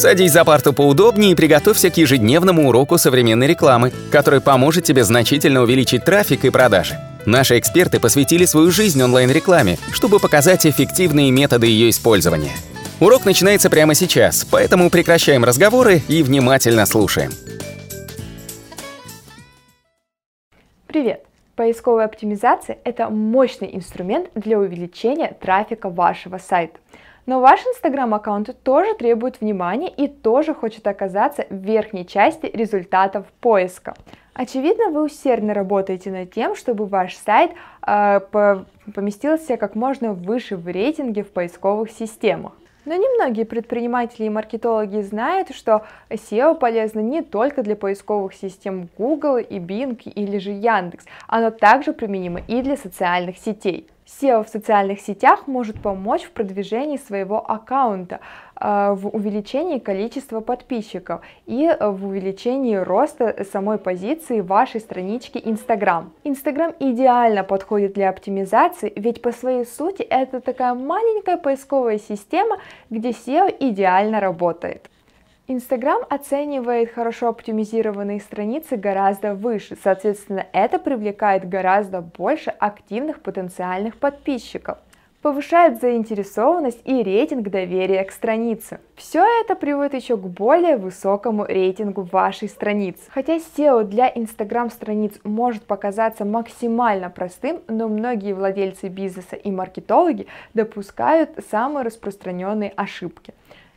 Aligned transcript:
Садись 0.00 0.32
за 0.32 0.46
парту 0.46 0.72
поудобнее 0.72 1.32
и 1.32 1.34
приготовься 1.34 1.90
к 1.90 1.98
ежедневному 1.98 2.70
уроку 2.70 2.96
современной 2.96 3.46
рекламы, 3.46 3.92
который 4.10 4.40
поможет 4.40 4.84
тебе 4.84 5.04
значительно 5.04 5.60
увеличить 5.60 6.06
трафик 6.06 6.46
и 6.46 6.50
продажи. 6.50 6.98
Наши 7.26 7.58
эксперты 7.58 8.00
посвятили 8.00 8.46
свою 8.46 8.70
жизнь 8.70 9.02
онлайн-рекламе, 9.02 9.76
чтобы 9.92 10.18
показать 10.18 10.64
эффективные 10.64 11.30
методы 11.30 11.66
ее 11.66 11.90
использования. 11.90 12.52
Урок 12.98 13.26
начинается 13.26 13.68
прямо 13.68 13.94
сейчас, 13.94 14.46
поэтому 14.50 14.88
прекращаем 14.88 15.44
разговоры 15.44 16.00
и 16.08 16.22
внимательно 16.22 16.86
слушаем. 16.86 17.32
Привет! 20.86 21.26
Поисковая 21.56 22.06
оптимизация– 22.06 22.78
это 22.84 23.10
мощный 23.10 23.76
инструмент 23.76 24.30
для 24.34 24.58
увеличения 24.58 25.36
трафика 25.38 25.90
вашего 25.90 26.38
сайта. 26.38 26.78
Но 27.30 27.40
ваш 27.40 27.60
инстаграм-аккаунт 27.64 28.60
тоже 28.64 28.92
требует 28.94 29.40
внимания 29.40 29.88
и 29.88 30.08
тоже 30.08 30.52
хочет 30.52 30.84
оказаться 30.88 31.46
в 31.48 31.54
верхней 31.54 32.04
части 32.04 32.46
результатов 32.52 33.24
поиска. 33.38 33.94
Очевидно, 34.34 34.90
вы 34.90 35.04
усердно 35.04 35.54
работаете 35.54 36.10
над 36.10 36.32
тем, 36.32 36.56
чтобы 36.56 36.86
ваш 36.86 37.14
сайт 37.14 37.52
э, 37.86 38.18
поместился 38.92 39.56
как 39.58 39.76
можно 39.76 40.12
выше 40.12 40.56
в 40.56 40.66
рейтинге 40.66 41.22
в 41.22 41.30
поисковых 41.30 41.92
системах. 41.92 42.54
Но 42.84 42.96
немногие 42.96 43.46
предприниматели 43.46 44.24
и 44.24 44.28
маркетологи 44.28 45.00
знают, 45.00 45.54
что 45.54 45.84
SEO 46.08 46.56
полезно 46.56 46.98
не 46.98 47.22
только 47.22 47.62
для 47.62 47.76
поисковых 47.76 48.34
систем 48.34 48.88
Google 48.98 49.36
и 49.36 49.60
Bing 49.60 50.02
или 50.02 50.38
же 50.38 50.50
Яндекс, 50.50 51.04
оно 51.28 51.52
также 51.52 51.92
применимо 51.92 52.40
и 52.48 52.60
для 52.60 52.76
социальных 52.76 53.38
сетей. 53.38 53.88
SEO 54.10 54.44
в 54.44 54.48
социальных 54.48 55.00
сетях 55.00 55.46
может 55.46 55.80
помочь 55.80 56.22
в 56.22 56.30
продвижении 56.32 56.96
своего 56.96 57.38
аккаунта, 57.50 58.20
э, 58.60 58.92
в 58.92 59.08
увеличении 59.08 59.78
количества 59.78 60.40
подписчиков 60.40 61.20
и 61.46 61.70
в 61.80 62.06
увеличении 62.06 62.76
роста 62.76 63.44
самой 63.52 63.78
позиции 63.78 64.40
вашей 64.40 64.80
странички 64.80 65.38
Instagram. 65.38 66.12
Instagram 66.24 66.74
идеально 66.80 67.44
подходит 67.44 67.92
для 67.94 68.10
оптимизации, 68.10 68.92
ведь 68.96 69.22
по 69.22 69.32
своей 69.32 69.64
сути 69.64 70.02
это 70.02 70.40
такая 70.40 70.74
маленькая 70.74 71.36
поисковая 71.36 71.98
система, 71.98 72.58
где 72.90 73.10
SEO 73.10 73.54
идеально 73.60 74.20
работает. 74.20 74.90
Инстаграм 75.52 76.02
оценивает 76.08 76.92
хорошо 76.92 77.26
оптимизированные 77.26 78.20
страницы 78.20 78.76
гораздо 78.76 79.34
выше, 79.34 79.76
соответственно, 79.82 80.46
это 80.52 80.78
привлекает 80.78 81.48
гораздо 81.48 82.02
больше 82.02 82.50
активных 82.50 83.20
потенциальных 83.20 83.96
подписчиков 83.96 84.78
повышает 85.22 85.80
заинтересованность 85.80 86.80
и 86.84 87.02
рейтинг 87.02 87.48
доверия 87.50 88.04
к 88.04 88.10
странице. 88.10 88.80
Все 88.94 89.24
это 89.42 89.54
приводит 89.54 89.94
еще 89.94 90.16
к 90.16 90.20
более 90.20 90.76
высокому 90.76 91.44
рейтингу 91.44 92.02
вашей 92.02 92.48
страницы. 92.48 93.02
Хотя 93.08 93.36
SEO 93.36 93.84
для 93.84 94.08
Instagram 94.08 94.70
страниц 94.70 95.14
может 95.24 95.64
показаться 95.64 96.24
максимально 96.24 97.10
простым, 97.10 97.60
но 97.68 97.88
многие 97.88 98.32
владельцы 98.32 98.88
бизнеса 98.88 99.36
и 99.36 99.50
маркетологи 99.50 100.26
допускают 100.54 101.30
самые 101.50 101.84
распространенные 101.84 102.72
ошибки. 102.76 103.34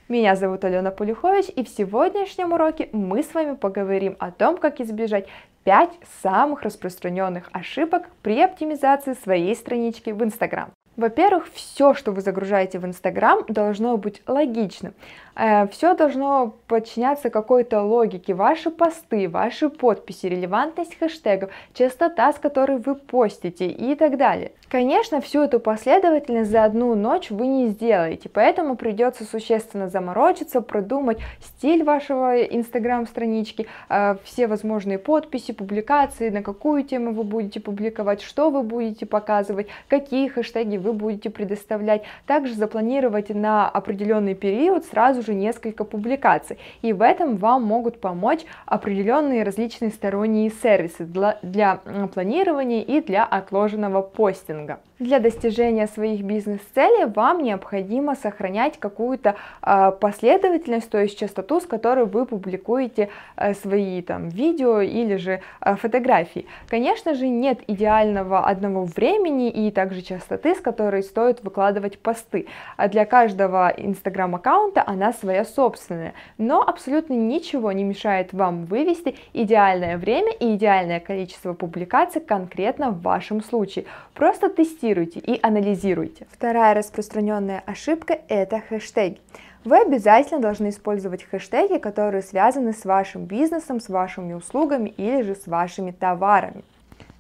Меня 0.10 0.36
зовут 0.36 0.66
Алена 0.66 0.92
Полюхович, 0.92 1.46
и 1.56 1.64
в 1.64 1.70
сегодняшнем 1.70 2.52
уроке 2.52 2.90
мы 2.92 3.24
с 3.24 3.34
вами 3.34 3.56
поговорим 3.56 4.18
о 4.20 4.32
том, 4.32 4.58
как 4.58 4.82
избежать 4.82 5.28
5 5.64 5.92
самых 6.22 6.64
распространенных 6.64 7.50
ошибок 7.54 8.10
при 8.22 8.42
оптимизации 8.42 9.14
своей 9.14 9.56
странички 9.56 10.10
в 10.10 10.22
Instagram. 10.22 10.72
Во-первых, 10.98 11.48
все, 11.54 11.94
что 11.94 12.12
вы 12.12 12.20
загружаете 12.20 12.80
в 12.80 12.86
Инстаграм, 12.86 13.46
должно 13.48 13.96
быть 13.96 14.22
логичным. 14.28 14.94
Э, 15.36 15.68
все 15.68 15.96
должно 15.96 16.56
подчиняться 16.68 17.30
какой-то 17.30 17.82
логике. 17.82 18.34
Ваши 18.34 18.70
посты, 18.70 19.28
ваши 19.28 19.70
подписи, 19.70 20.28
релевантность 20.28 20.98
хэштегов, 20.98 21.50
частота, 21.74 22.34
с 22.34 22.38
которой 22.38 22.78
вы 22.78 22.96
постите 22.96 23.68
и 23.68 23.96
так 23.96 24.18
далее. 24.18 24.52
Конечно, 24.70 25.22
всю 25.22 25.44
эту 25.44 25.60
последовательность 25.60 26.50
за 26.50 26.64
одну 26.64 26.96
ночь 26.96 27.30
вы 27.30 27.48
не 27.48 27.68
сделаете, 27.68 28.30
поэтому 28.30 28.76
придется 28.76 29.24
существенно 29.24 29.88
заморочиться, 29.88 30.62
продумать 30.62 31.20
стиль 31.40 31.84
вашего 31.84 32.42
инстаграм-странички, 32.42 33.68
э, 33.90 34.16
все 34.24 34.48
возможные 34.48 34.98
подписи, 34.98 35.54
публикации, 35.54 36.30
на 36.30 36.42
какую 36.42 36.84
тему 36.84 37.14
вы 37.14 37.24
будете 37.24 37.60
публиковать, 37.60 38.22
что 38.22 38.50
вы 38.50 38.64
будете 38.64 39.06
показывать, 39.06 39.68
какие 39.88 40.28
хэштеги 40.28 40.78
вы 40.78 40.94
будете 40.94 41.30
предоставлять. 41.30 42.04
Также 42.26 42.54
запланировать 42.54 43.30
на 43.30 43.70
определенный 43.70 44.36
период 44.36 44.86
сразу 44.86 45.23
же 45.26 45.34
несколько 45.34 45.84
публикаций. 45.84 46.58
И 46.82 46.94
в 46.94 47.02
этом 47.02 47.38
вам 47.38 47.64
могут 47.64 48.00
помочь 48.00 48.42
определенные 48.66 49.44
различные 49.44 49.92
сторонние 49.92 50.50
сервисы 50.50 51.06
для, 51.06 51.40
для 51.42 51.78
планирования 52.14 52.82
и 52.82 53.02
для 53.02 53.24
отложенного 53.26 54.02
постинга. 54.02 54.80
Для 55.00 55.20
достижения 55.20 55.88
своих 55.88 56.22
бизнес-целей 56.22 57.06
вам 57.06 57.44
необходимо 57.44 58.16
сохранять 58.16 58.80
какую-то 58.80 59.36
э, 59.62 59.92
последовательность, 60.00 60.90
то 60.90 61.02
есть 61.02 61.20
частоту, 61.20 61.60
с 61.60 61.66
которой 61.66 62.06
вы 62.06 62.26
публикуете 62.26 63.10
э, 63.36 63.54
свои 63.54 64.02
там 64.02 64.30
видео 64.30 64.82
или 64.82 65.18
же 65.18 65.42
э, 65.62 65.76
фотографии. 65.76 66.46
Конечно 66.70 67.16
же, 67.16 67.28
нет 67.28 67.60
идеального 67.68 68.46
одного 68.46 68.86
времени 68.86 69.50
и 69.50 69.72
также 69.72 70.02
частоты, 70.02 70.56
с 70.56 70.60
которой 70.60 71.04
стоит 71.04 71.44
выкладывать 71.44 72.00
посты. 72.00 72.48
А 72.78 72.88
для 72.88 73.06
каждого 73.06 73.74
инстаграм-аккаунта 73.76 74.84
она 74.86 75.12
своя 75.14 75.46
собственная, 75.46 76.14
но 76.38 76.62
абсолютно 76.62 77.14
ничего 77.14 77.72
не 77.72 77.84
мешает 77.84 78.34
вам 78.34 78.66
вывести 78.66 79.16
идеальное 79.34 79.98
время 79.98 80.34
и 80.34 80.56
идеальное 80.56 81.00
количество 81.00 81.54
публикаций 81.54 82.22
конкретно 82.22 82.92
в 82.92 83.02
вашем 83.02 83.42
случае. 83.44 83.86
Просто 84.14 84.50
тестируйте 84.50 85.20
и 85.20 85.40
анализируйте. 85.42 86.28
Вторая 86.32 86.74
распространенная 86.74 87.64
ошибка– 87.66 88.20
это 88.28 88.60
хэштеги. 88.60 89.20
Вы 89.66 89.80
обязательно 89.80 90.42
должны 90.42 90.70
использовать 90.70 91.24
хэштеги, 91.24 91.78
которые 91.78 92.22
связаны 92.22 92.74
с 92.74 92.84
вашим 92.84 93.24
бизнесом, 93.26 93.80
с 93.80 93.88
вашими 93.88 94.34
услугами 94.34 94.90
или 94.98 95.22
же 95.22 95.36
с 95.36 95.48
вашими 95.48 95.92
товарами. 95.92 96.64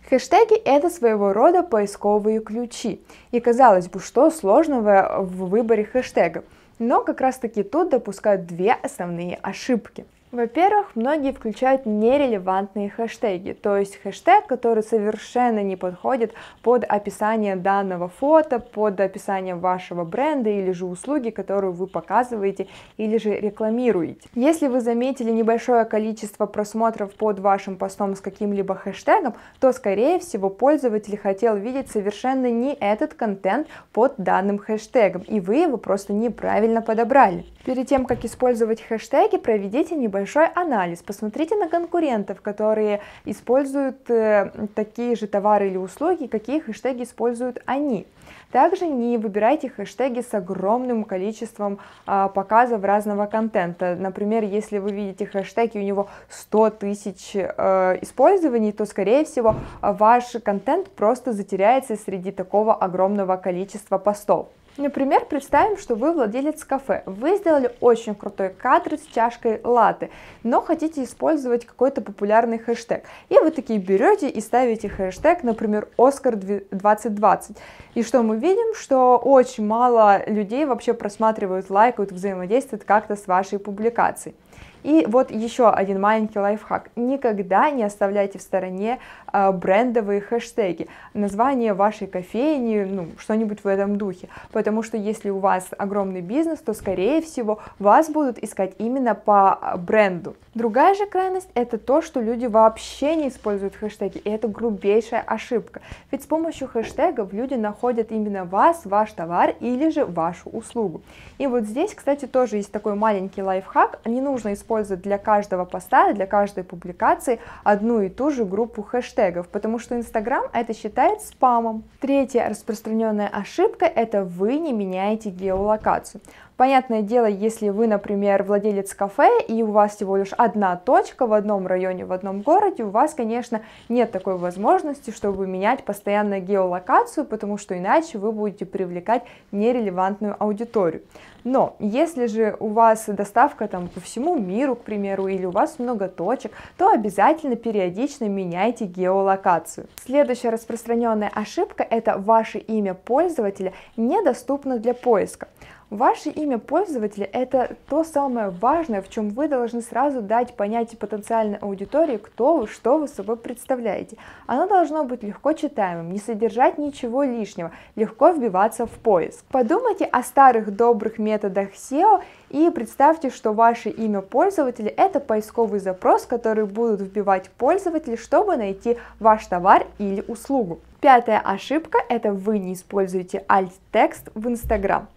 Хэштеги– 0.09 0.55
это 0.65 0.89
своего 0.89 1.31
рода 1.31 1.63
поисковые 1.63 2.41
ключи. 2.41 3.01
И 3.31 3.39
казалось 3.39 3.87
бы, 3.87 4.01
что 4.01 4.29
сложного 4.29 5.19
в 5.21 5.47
выборе 5.47 5.85
хэштегов. 5.85 6.43
Но 6.79 7.01
как 7.01 7.21
раз 7.21 7.37
таки 7.37 7.63
тут 7.63 7.89
допускают 7.89 8.45
две 8.45 8.73
основные 8.73 9.37
ошибки. 9.41 10.05
Во-первых, 10.33 10.95
многие 10.95 11.31
включают 11.31 11.85
нерелевантные 11.85 12.89
хэштеги, 12.89 13.51
то 13.51 13.77
есть 13.77 14.01
хэштег, 14.01 14.47
который 14.47 14.81
совершенно 14.81 15.61
не 15.61 15.75
подходит 15.75 16.33
под 16.63 16.85
описание 16.85 17.55
данного 17.55 18.07
фото, 18.07 18.57
под 18.57 18.99
описание 18.99 19.53
вашего 19.53 20.03
бренда 20.03 20.49
или 20.49 20.71
же 20.71 20.87
услуги, 20.87 21.29
которую 21.29 21.73
вы 21.73 21.85
показываете 21.85 22.67
или 22.97 23.19
же 23.19 23.39
рекламируете. 23.39 24.27
Если 24.33 24.65
вы 24.65 24.81
заметили 24.81 25.29
небольшое 25.29 25.85
количество 25.85 26.47
просмотров 26.47 27.13
под 27.13 27.37
вашим 27.37 27.77
постом 27.77 28.15
с 28.15 28.19
каким-либо 28.19 28.73
хэштегом, 28.73 29.35
то, 29.59 29.71
скорее 29.71 30.17
всего, 30.17 30.49
пользователь 30.49 31.15
хотел 31.15 31.57
видеть 31.57 31.91
совершенно 31.91 32.49
не 32.49 32.73
этот 32.73 33.13
контент 33.13 33.67
под 33.91 34.15
данным 34.17 34.57
хэштегом, 34.57 35.21
и 35.21 35.39
вы 35.39 35.57
его 35.57 35.77
просто 35.77 36.11
неправильно 36.11 36.81
подобрали. 36.81 37.45
Перед 37.65 37.87
тем, 37.87 38.05
как 38.05 38.25
использовать 38.25 38.81
хэштеги, 38.81 39.37
проведите 39.37 39.93
небольшой 39.93 40.22
большой 40.23 40.47
анализ, 40.55 40.99
посмотрите 40.99 41.57
на 41.57 41.67
конкурентов, 41.67 42.39
которые 42.39 43.01
используют 43.25 44.09
э, 44.09 44.51
такие 44.73 45.17
же 45.17 45.27
товары 45.27 45.67
или 45.67 45.75
услуги, 45.75 46.27
какие 46.27 46.61
хэштеги 46.61 47.03
используют 47.03 47.61
они. 47.65 48.07
Также 48.51 48.87
не 48.87 49.17
выбирайте 49.17 49.67
хэштеги 49.67 50.21
с 50.21 50.33
огромным 50.33 51.03
количеством 51.03 51.79
а, 52.05 52.29
показов 52.29 52.83
разного 52.83 53.25
контента. 53.25 53.97
Например, 53.99 54.43
если 54.43 54.77
вы 54.77 54.91
видите 54.91 55.25
хэштег 55.25 55.75
и 55.75 55.79
у 55.79 55.81
него 55.81 56.07
100 56.29 56.69
тысяч 56.69 57.35
а, 57.35 57.97
использований, 58.01 58.71
то, 58.71 58.85
скорее 58.85 59.25
всего, 59.25 59.55
ваш 59.81 60.35
контент 60.43 60.89
просто 60.91 61.33
затеряется 61.33 61.97
среди 61.97 62.31
такого 62.31 62.73
огромного 62.73 63.35
количества 63.35 63.97
постов. 63.97 64.47
Например, 64.75 65.23
представим, 65.23 65.77
что 65.77 65.93
вы 65.93 66.13
владелец 66.13 66.63
кафе. 66.63 67.03
Вы 67.05 67.37
сделали 67.37 67.71
очень 67.79 68.15
крутой 68.15 68.49
кадр 68.49 68.97
с 68.97 69.05
чашкой 69.13 69.61
латы, 69.63 70.09
но 70.41 70.61
хотите 70.61 71.03
использовать 71.03 71.67
какой-то 71.67 72.01
популярный 72.01 72.57
хэштег. 72.57 73.03
И 73.29 73.37
вы 73.37 73.51
такие 73.51 73.77
берете 73.77 74.29
и 74.29 74.41
ставите 74.41 74.89
хэштег, 74.89 75.43
например, 75.43 75.89
Оскар 75.95 76.37
2020. 76.37 77.55
И 77.93 78.01
что 78.01 78.23
мы 78.23 78.37
видим? 78.37 78.73
Что 78.73 79.17
очень 79.17 79.63
мало 79.63 80.27
людей 80.27 80.65
вообще 80.65 80.95
просматривают, 80.95 81.69
лайкают, 81.69 82.11
взаимодействуют 82.11 82.83
как-то 82.83 83.15
с 83.15 83.27
вашей 83.27 83.59
публикацией. 83.59 84.35
И 84.83 85.05
вот 85.07 85.31
еще 85.31 85.69
один 85.69 86.01
маленький 86.01 86.39
лайфхак. 86.39 86.89
Никогда 86.95 87.71
не 87.71 87.83
оставляйте 87.83 88.37
в 88.37 88.41
стороне 88.41 88.99
э, 89.31 89.51
брендовые 89.51 90.19
хэштеги, 90.21 90.87
название 91.13 91.73
вашей 91.73 92.05
кофейни, 92.05 92.83
ну, 92.83 93.07
что-нибудь 93.17 93.63
в 93.63 93.67
этом 93.67 93.97
духе. 93.97 94.27
Потому 94.51 94.83
что 94.83 94.97
если 94.97 95.29
у 95.29 95.39
вас 95.39 95.69
огромный 95.77 96.21
бизнес, 96.21 96.59
то, 96.59 96.73
скорее 96.73 97.21
всего, 97.21 97.59
вас 97.79 98.09
будут 98.09 98.37
искать 98.43 98.73
именно 98.77 99.15
по 99.15 99.77
бренду. 99.77 100.35
Другая 100.53 100.93
же 100.93 101.07
крайность— 101.07 101.49
это 101.55 101.79
то, 101.79 102.01
что 102.01 102.21
люди 102.21 102.45
вообще 102.45 103.15
не 103.15 103.29
используют 103.29 103.75
хэштеги, 103.75 104.19
и 104.19 104.29
это 104.29 104.47
грубейшая 104.47 105.21
ошибка. 105.21 105.81
Ведь 106.11 106.23
с 106.23 106.27
помощью 106.27 106.67
хэштегов 106.67 107.33
люди 107.33 107.55
находят 107.55 108.11
именно 108.11 108.45
вас, 108.45 108.81
ваш 108.85 109.11
товар 109.13 109.55
или 109.59 109.89
же 109.89 110.05
вашу 110.05 110.49
услугу. 110.49 111.01
И 111.39 111.47
вот 111.47 111.63
здесь, 111.63 111.95
кстати, 111.95 112.25
тоже 112.25 112.57
есть 112.57 112.71
такой 112.71 112.93
маленький 112.93 113.41
лайфхак. 113.41 113.99
Не 114.05 114.21
нужно 114.21 114.42
использовать 114.51 115.03
для 115.03 115.17
каждого 115.17 115.63
поста, 115.63 116.11
для 116.11 116.27
каждой 116.27 116.65
публикации 116.65 117.39
одну 117.63 118.01
и 118.01 118.09
ту 118.09 118.31
же 118.31 118.43
группу 118.43 118.83
хэштегов, 118.83 119.47
потому 119.47 119.79
что 119.79 119.95
Инстаграм 119.95 120.43
это 120.51 120.73
считает 120.73 121.21
спамом. 121.21 121.83
Третья 122.01 122.49
распространенная 122.49 123.29
ошибка– 123.29 123.85
это 123.95 124.25
вы 124.25 124.57
не 124.57 124.73
меняете 124.73 125.29
геолокацию. 125.29 126.19
Понятное 126.55 127.01
дело, 127.01 127.25
если 127.25 127.69
вы, 127.69 127.87
например, 127.87 128.43
владелец 128.43 128.93
кафе, 128.93 129.41
и 129.47 129.63
у 129.63 129.71
вас 129.71 129.95
всего 129.95 130.17
лишь 130.17 130.33
одна 130.33 130.75
точка 130.75 131.25
в 131.25 131.33
одном 131.33 131.65
районе, 131.65 132.05
в 132.05 132.11
одном 132.11 132.41
городе, 132.41 132.83
у 132.83 132.89
вас, 132.89 133.15
конечно, 133.15 133.61
нет 133.89 134.11
такой 134.11 134.37
возможности, 134.37 135.09
чтобы 135.09 135.47
менять 135.47 135.83
постоянно 135.83 136.39
геолокацию, 136.39 137.25
потому 137.25 137.57
что 137.57 137.75
иначе 137.75 138.19
вы 138.19 138.31
будете 138.31 138.67
привлекать 138.67 139.23
нерелевантную 139.51 140.35
аудиторию. 140.37 141.01
Но 141.43 141.75
если 141.79 142.27
же 142.27 142.55
у 142.59 142.69
вас 142.69 143.05
доставка 143.07 143.67
там 143.67 143.87
по 143.87 143.99
всему 143.99 144.37
миру, 144.37 144.75
к 144.75 144.81
примеру, 144.83 145.27
или 145.27 145.45
у 145.45 145.51
вас 145.51 145.79
много 145.79 146.07
точек, 146.07 146.53
то 146.77 146.89
обязательно 146.89 147.55
периодично 147.55 148.25
меняйте 148.25 148.85
геолокацию. 148.85 149.87
Следующая 150.05 150.49
распространенная 150.49 151.31
ошибка– 151.33 151.83
это 151.89 152.17
ваше 152.17 152.59
имя 152.59 152.93
пользователя 152.93 153.73
недоступно 153.97 154.77
для 154.77 154.93
поиска. 154.93 155.47
Ваше 155.93 156.31
имя 156.31 156.57
пользователя– 156.57 157.29
это 157.33 157.75
то 157.87 158.03
самое 158.03 158.49
важное, 158.49 159.03
в 159.03 159.09
чем 159.11 159.29
вы 159.29 159.47
должны 159.47 159.83
сразу 159.83 160.23
дать 160.23 160.55
понятие 160.55 160.97
потенциальной 160.97 161.57
аудитории, 161.57 162.17
кто 162.17 162.57
вы, 162.57 162.67
что 162.67 162.97
вы 162.97 163.07
собой 163.07 163.37
представляете. 163.37 164.17
Оно 164.47 164.65
должно 164.65 165.03
быть 165.03 165.21
легко 165.21 165.53
читаемым, 165.53 166.11
не 166.11 166.17
содержать 166.17 166.79
ничего 166.79 167.21
лишнего, 167.21 167.69
легко 167.95 168.31
вбиваться 168.31 168.87
в 168.87 168.89
поиск. 168.89 169.45
Подумайте 169.51 170.05
о 170.05 170.23
старых 170.23 170.75
добрых 170.75 171.19
методах 171.19 171.69
SEO 171.75 172.23
и 172.49 172.71
представьте, 172.71 173.29
что 173.29 173.53
ваше 173.53 173.91
имя 173.91 174.21
пользователя– 174.21 174.91
это 174.97 175.19
поисковый 175.19 175.79
запрос, 175.79 176.25
который 176.25 176.65
будут 176.65 177.01
вбивать 177.01 177.51
пользователи, 177.51 178.15
чтобы 178.15 178.57
найти 178.57 178.97
ваш 179.19 179.45
товар 179.45 179.85
или 179.99 180.23
услугу. 180.27 180.79
Пятая 181.01 181.37
ошибка– 181.37 181.99
это 182.09 182.31
вы 182.31 182.57
не 182.57 182.73
используете 182.73 183.45
alt-текст 183.47 184.29
в 184.33 184.47
Instagram. 184.47 185.07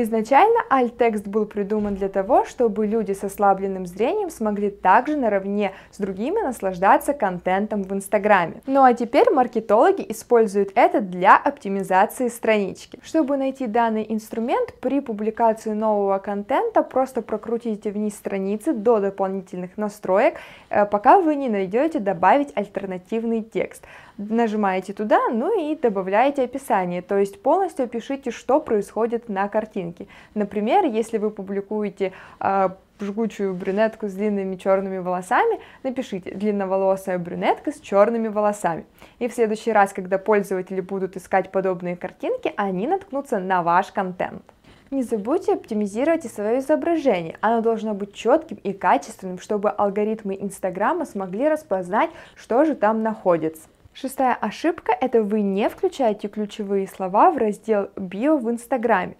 Изначально 0.00 0.60
alt-текст 0.70 1.26
был 1.26 1.44
придуман 1.44 1.96
для 1.96 2.08
того, 2.08 2.44
чтобы 2.44 2.86
люди 2.86 3.10
с 3.10 3.24
ослабленным 3.24 3.84
зрением 3.84 4.30
смогли 4.30 4.70
также 4.70 5.16
наравне 5.16 5.72
с 5.90 5.98
другими 5.98 6.40
наслаждаться 6.40 7.14
контентом 7.14 7.82
в 7.82 7.92
Инстаграме. 7.92 8.62
Ну 8.68 8.84
а 8.84 8.94
теперь 8.94 9.28
маркетологи 9.28 10.06
используют 10.08 10.70
это 10.76 11.00
для 11.00 11.36
оптимизации 11.36 12.28
странички. 12.28 13.00
Чтобы 13.02 13.36
найти 13.36 13.66
данный 13.66 14.06
инструмент, 14.08 14.72
при 14.80 15.00
публикации 15.00 15.72
нового 15.72 16.18
контента 16.18 16.84
просто 16.84 17.20
прокрутите 17.20 17.90
вниз 17.90 18.14
страницы 18.14 18.74
до 18.74 19.00
дополнительных 19.00 19.76
настроек, 19.76 20.34
э, 20.70 20.86
пока 20.86 21.20
вы 21.20 21.34
не 21.34 21.48
найдете 21.48 21.98
добавить 21.98 22.52
альтернативный 22.54 23.42
текст 23.42 23.84
нажимаете 24.18 24.92
туда, 24.92 25.28
ну 25.30 25.72
и 25.72 25.76
добавляете 25.76 26.42
описание, 26.42 27.02
то 27.02 27.16
есть 27.16 27.40
полностью 27.40 27.84
опишите, 27.84 28.30
что 28.30 28.60
происходит 28.60 29.28
на 29.28 29.48
картинке. 29.48 30.08
Например, 30.34 30.84
если 30.84 31.18
вы 31.18 31.30
публикуете 31.30 32.12
э, 32.40 32.68
жгучую 33.00 33.54
брюнетку 33.54 34.08
с 34.08 34.14
длинными 34.14 34.56
черными 34.56 34.98
волосами, 34.98 35.60
напишите 35.84 36.32
длинноволосая 36.32 37.18
брюнетка 37.18 37.70
с 37.70 37.80
черными 37.80 38.28
волосами. 38.28 38.84
И 39.20 39.28
в 39.28 39.32
следующий 39.32 39.72
раз, 39.72 39.92
когда 39.92 40.18
пользователи 40.18 40.80
будут 40.80 41.16
искать 41.16 41.52
подобные 41.52 41.96
картинки, 41.96 42.52
они 42.56 42.88
наткнутся 42.88 43.38
на 43.38 43.62
ваш 43.62 43.92
контент. 43.92 44.42
Не 44.90 45.02
забудьте 45.02 45.52
оптимизировать 45.52 46.24
и 46.24 46.28
свое 46.28 46.60
изображение. 46.60 47.36
Оно 47.42 47.60
должно 47.60 47.92
быть 47.92 48.14
четким 48.14 48.56
и 48.56 48.72
качественным, 48.72 49.38
чтобы 49.38 49.68
алгоритмы 49.68 50.34
Инстаграма 50.40 51.04
смогли 51.04 51.46
распознать, 51.46 52.08
что 52.34 52.64
же 52.64 52.74
там 52.74 53.02
находится. 53.02 53.68
Шестая 54.00 54.34
ошибка– 54.34 54.92
это 55.00 55.24
вы 55.24 55.40
не 55.40 55.68
включаете 55.68 56.28
ключевые 56.28 56.86
слова 56.86 57.32
в 57.32 57.36
раздел 57.36 57.88
«Био» 57.96 58.36
в 58.36 58.48
Инстаграме. 58.48 59.16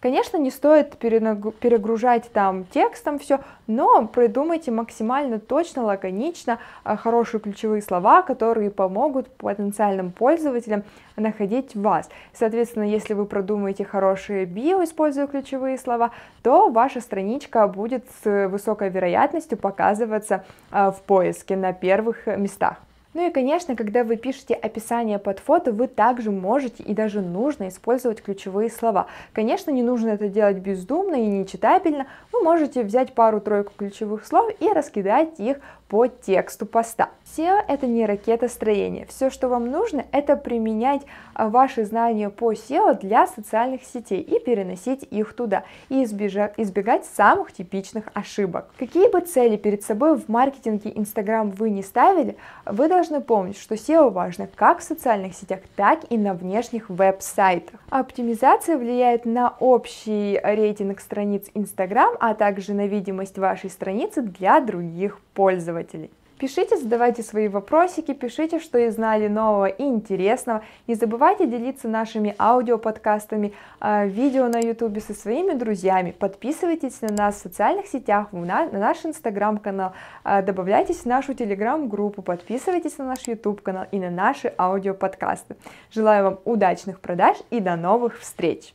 Конечно, 0.00 0.36
не 0.36 0.50
стоит 0.50 0.98
перегружать 0.98 2.30
там 2.30 2.66
текстом 2.66 3.18
все, 3.18 3.40
но 3.66 4.06
придумайте 4.06 4.70
максимально 4.70 5.40
точно, 5.40 5.84
лаконично 5.84 6.58
а, 6.84 6.98
хорошие 6.98 7.40
ключевые 7.40 7.80
слова, 7.80 8.20
которые 8.20 8.70
помогут 8.70 9.28
потенциальным 9.28 10.12
пользователям 10.12 10.84
находить 11.16 11.74
вас. 11.74 12.10
Соответственно, 12.34 12.84
если 12.84 13.14
вы 13.14 13.24
продумаете 13.24 13.86
хорошие 13.86 14.44
био, 14.44 14.84
используя 14.84 15.26
ключевые 15.26 15.78
слова, 15.78 16.10
то 16.42 16.68
ваша 16.68 17.00
страничка 17.00 17.66
будет 17.66 18.04
с 18.22 18.48
высокой 18.48 18.90
вероятностью 18.90 19.56
показываться 19.56 20.44
а, 20.70 20.90
в 20.90 21.00
поиске 21.00 21.56
на 21.56 21.72
первых 21.72 22.26
местах. 22.26 22.76
Ну 23.18 23.26
и, 23.26 23.32
конечно, 23.32 23.74
когда 23.74 24.04
вы 24.04 24.14
пишете 24.14 24.54
описание 24.54 25.18
под 25.18 25.40
фото, 25.40 25.72
вы 25.72 25.88
также 25.88 26.30
можете 26.30 26.84
и 26.84 26.94
даже 26.94 27.20
нужно 27.20 27.66
использовать 27.66 28.22
ключевые 28.22 28.70
слова. 28.70 29.08
Конечно, 29.32 29.72
не 29.72 29.82
нужно 29.82 30.10
это 30.10 30.28
делать 30.28 30.58
бездумно 30.58 31.16
и 31.16 31.26
нечитабельно. 31.26 32.06
Вы 32.32 32.44
можете 32.44 32.84
взять 32.84 33.14
пару-тройку 33.14 33.72
ключевых 33.76 34.24
слов 34.24 34.52
и 34.60 34.68
раскидать 34.68 35.40
их 35.40 35.56
по 35.88 36.06
тексту 36.06 36.66
поста. 36.66 37.08
SEO 37.24 37.60
это 37.66 37.86
не 37.86 38.06
ракета 38.06 38.48
строения. 38.48 39.06
Все, 39.06 39.30
что 39.30 39.48
вам 39.48 39.70
нужно, 39.70 40.04
это 40.12 40.36
применять 40.36 41.02
а, 41.34 41.48
ваши 41.48 41.84
знания 41.84 42.30
по 42.30 42.52
SEO 42.52 42.98
для 43.00 43.26
социальных 43.26 43.82
сетей 43.84 44.20
и 44.20 44.38
переносить 44.38 45.06
их 45.10 45.32
туда, 45.32 45.64
и 45.88 46.04
избежать, 46.04 46.54
избегать 46.58 47.06
самых 47.06 47.52
типичных 47.52 48.04
ошибок. 48.12 48.68
Какие 48.78 49.10
бы 49.10 49.20
цели 49.20 49.56
перед 49.56 49.82
собой 49.82 50.16
в 50.16 50.28
маркетинге 50.28 50.90
Instagram 50.90 51.50
вы 51.50 51.70
не 51.70 51.82
ставили, 51.82 52.36
вы 52.66 52.88
должны 52.88 53.07
помнить, 53.20 53.58
что 53.58 53.74
SEO 53.74 54.10
важно 54.10 54.48
как 54.54 54.80
в 54.80 54.82
социальных 54.82 55.34
сетях, 55.34 55.60
так 55.76 56.00
и 56.10 56.18
на 56.18 56.34
внешних 56.34 56.88
веб-сайтах. 56.90 57.80
Оптимизация 57.90 58.76
влияет 58.76 59.24
на 59.24 59.54
общий 59.58 60.38
рейтинг 60.42 61.00
страниц 61.00 61.46
Instagram, 61.54 62.14
а 62.20 62.34
также 62.34 62.74
на 62.74 62.86
видимость 62.86 63.38
вашей 63.38 63.70
страницы 63.70 64.22
для 64.22 64.60
других 64.60 65.20
пользователей. 65.34 66.10
Пишите, 66.38 66.76
задавайте 66.76 67.24
свои 67.24 67.48
вопросики, 67.48 68.14
пишите, 68.14 68.60
что 68.60 68.78
и 68.78 68.90
знали 68.90 69.26
нового 69.26 69.66
и 69.66 69.82
интересного. 69.82 70.62
Не 70.86 70.94
забывайте 70.94 71.46
делиться 71.46 71.88
нашими 71.88 72.34
аудиоподкастами, 72.38 73.54
а, 73.80 74.06
видео 74.06 74.46
на 74.46 74.60
YouTube 74.60 75.02
со 75.02 75.14
своими 75.14 75.54
друзьями. 75.54 76.12
Подписывайтесь 76.12 77.00
на 77.00 77.08
нас 77.08 77.36
в 77.36 77.42
социальных 77.42 77.86
сетях, 77.86 78.28
на 78.32 78.70
наш 78.70 79.04
инстаграм-канал, 79.04 79.94
а, 80.22 80.42
добавляйтесь 80.42 80.98
в 80.98 81.06
нашу 81.06 81.34
телеграм-группу, 81.34 82.22
подписывайтесь 82.22 82.98
на 82.98 83.06
наш 83.06 83.26
YouTube-канал 83.26 83.86
и 83.90 83.98
на 83.98 84.10
наши 84.10 84.52
аудиоподкасты. 84.56 85.56
Желаю 85.90 86.24
вам 86.24 86.38
удачных 86.44 87.00
продаж 87.00 87.36
и 87.50 87.58
до 87.58 87.74
новых 87.74 88.20
встреч! 88.20 88.74